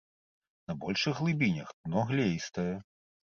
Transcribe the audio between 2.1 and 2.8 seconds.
глеістае.